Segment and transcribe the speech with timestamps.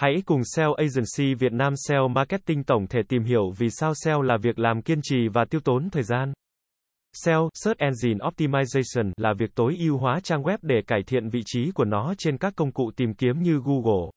[0.00, 4.22] Hãy cùng SEO Agency Việt Nam SEO Marketing tổng thể tìm hiểu vì sao SEO
[4.22, 6.32] là việc làm kiên trì và tiêu tốn thời gian.
[7.24, 11.40] SEO, Search Engine Optimization, là việc tối ưu hóa trang web để cải thiện vị
[11.46, 14.10] trí của nó trên các công cụ tìm kiếm như Google.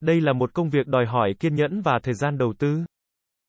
[0.00, 2.84] Đây là một công việc đòi hỏi kiên nhẫn và thời gian đầu tư.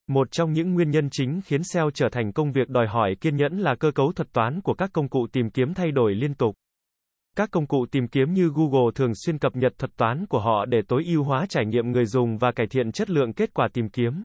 [0.07, 3.35] Một trong những nguyên nhân chính khiến SEO trở thành công việc đòi hỏi kiên
[3.35, 6.33] nhẫn là cơ cấu thuật toán của các công cụ tìm kiếm thay đổi liên
[6.33, 6.55] tục.
[7.37, 10.65] Các công cụ tìm kiếm như Google thường xuyên cập nhật thuật toán của họ
[10.65, 13.67] để tối ưu hóa trải nghiệm người dùng và cải thiện chất lượng kết quả
[13.73, 14.23] tìm kiếm.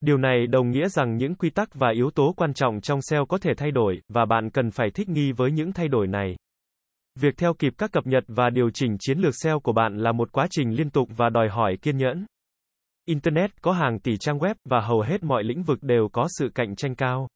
[0.00, 3.26] Điều này đồng nghĩa rằng những quy tắc và yếu tố quan trọng trong SEO
[3.26, 6.36] có thể thay đổi, và bạn cần phải thích nghi với những thay đổi này.
[7.20, 10.12] Việc theo kịp các cập nhật và điều chỉnh chiến lược SEO của bạn là
[10.12, 12.26] một quá trình liên tục và đòi hỏi kiên nhẫn.
[13.04, 16.50] Internet có hàng tỷ trang web và hầu hết mọi lĩnh vực đều có sự
[16.54, 17.28] cạnh tranh cao.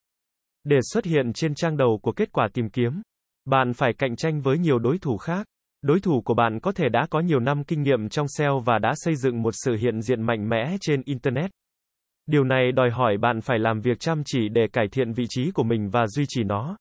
[0.65, 3.03] Để xuất hiện trên trang đầu của kết quả tìm kiếm,
[3.47, 5.47] bạn phải cạnh tranh với nhiều đối thủ khác.
[5.83, 8.79] Đối thủ của bạn có thể đã có nhiều năm kinh nghiệm trong SEO và
[8.79, 11.51] đã xây dựng một sự hiện diện mạnh mẽ trên Internet.
[12.27, 15.51] Điều này đòi hỏi bạn phải làm việc chăm chỉ để cải thiện vị trí
[15.51, 16.77] của mình và duy trì nó.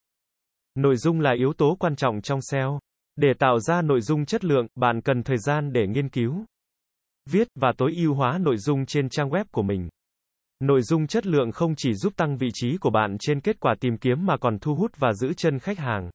[0.76, 2.80] Nội dung là yếu tố quan trọng trong SEO.
[3.16, 6.46] Để tạo ra nội dung chất lượng, bạn cần thời gian để nghiên cứu,
[7.30, 9.90] viết và tối ưu hóa nội dung trên trang web của mình.
[10.60, 13.76] Nội dung chất lượng không chỉ giúp tăng vị trí của bạn trên kết quả
[13.80, 16.10] tìm kiếm mà còn thu hút và giữ chân khách hàng.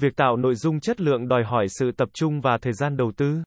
[0.00, 3.12] Việc tạo nội dung chất lượng đòi hỏi sự tập trung và thời gian đầu
[3.16, 3.42] tư.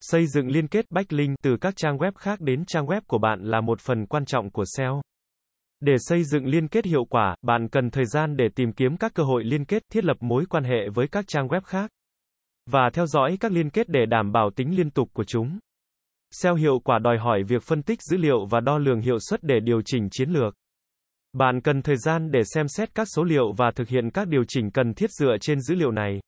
[0.00, 3.40] Xây dựng liên kết backlink từ các trang web khác đến trang web của bạn
[3.42, 5.02] là một phần quan trọng của SEO.
[5.80, 9.14] Để xây dựng liên kết hiệu quả, bạn cần thời gian để tìm kiếm các
[9.14, 11.90] cơ hội liên kết, thiết lập mối quan hệ với các trang web khác
[12.70, 15.58] và theo dõi các liên kết để đảm bảo tính liên tục của chúng.
[16.30, 19.42] SEO hiệu quả đòi hỏi việc phân tích dữ liệu và đo lường hiệu suất
[19.42, 20.54] để điều chỉnh chiến lược.
[21.32, 24.44] Bạn cần thời gian để xem xét các số liệu và thực hiện các điều
[24.48, 26.20] chỉnh cần thiết dựa trên dữ liệu này.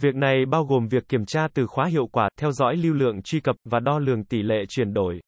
[0.00, 3.22] Việc này bao gồm việc kiểm tra từ khóa hiệu quả, theo dõi lưu lượng
[3.22, 5.20] truy cập và đo lường tỷ lệ chuyển đổi.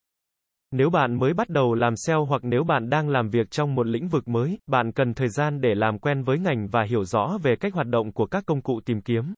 [0.71, 3.87] Nếu bạn mới bắt đầu làm SEO hoặc nếu bạn đang làm việc trong một
[3.87, 7.39] lĩnh vực mới, bạn cần thời gian để làm quen với ngành và hiểu rõ
[7.43, 9.35] về cách hoạt động của các công cụ tìm kiếm,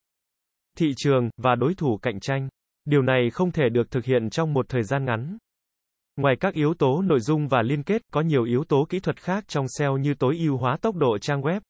[0.79, 2.49] thị trường và đối thủ cạnh tranh.
[2.85, 5.39] Điều này không thể được thực hiện trong một thời gian ngắn.
[6.19, 9.21] Ngoài các yếu tố nội dung và liên kết, có nhiều yếu tố kỹ thuật
[9.21, 11.61] khác trong SEO như tối ưu hóa tốc độ trang web,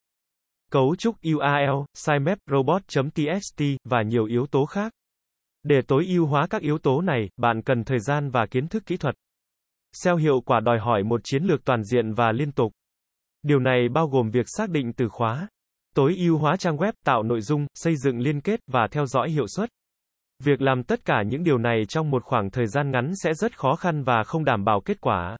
[0.70, 4.92] cấu trúc URL, sitemap, robot.txt và nhiều yếu tố khác.
[5.62, 8.86] Để tối ưu hóa các yếu tố này, bạn cần thời gian và kiến thức
[8.86, 9.14] kỹ thuật.
[9.92, 12.72] SEO hiệu quả đòi hỏi một chiến lược toàn diện và liên tục.
[13.42, 15.48] Điều này bao gồm việc xác định từ khóa,
[15.94, 19.30] tối ưu hóa trang web, tạo nội dung, xây dựng liên kết và theo dõi
[19.30, 19.70] hiệu suất.
[20.44, 23.58] Việc làm tất cả những điều này trong một khoảng thời gian ngắn sẽ rất
[23.58, 25.36] khó khăn và không đảm bảo kết quả.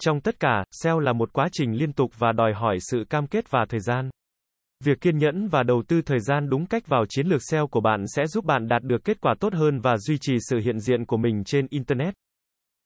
[0.00, 3.26] Trong tất cả, SEO là một quá trình liên tục và đòi hỏi sự cam
[3.26, 4.10] kết và thời gian.
[4.84, 7.80] Việc kiên nhẫn và đầu tư thời gian đúng cách vào chiến lược SEO của
[7.80, 10.80] bạn sẽ giúp bạn đạt được kết quả tốt hơn và duy trì sự hiện
[10.80, 12.14] diện của mình trên Internet.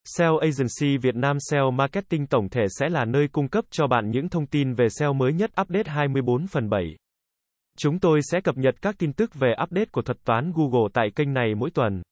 [0.04, 4.10] SEO Agency Việt Nam SEO Marketing tổng thể sẽ là nơi cung cấp cho bạn
[4.10, 6.96] những thông tin về SEO mới nhất update 24 phần 7.
[7.78, 11.10] Chúng tôi sẽ cập nhật các tin tức về update của thuật toán Google tại
[11.16, 12.02] kênh này mỗi tuần.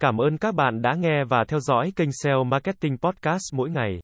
[0.00, 4.00] Cảm ơn các bạn đã nghe và theo dõi kênh SEO Marketing Podcast mỗi ngày.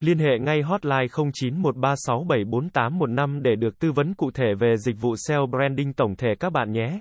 [0.00, 5.46] Liên hệ ngay hotline 0913674815 để được tư vấn cụ thể về dịch vụ SEO
[5.46, 7.00] branding tổng thể các bạn nhé.